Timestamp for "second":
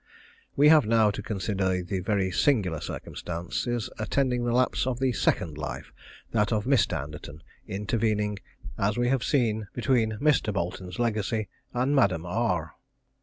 5.13-5.59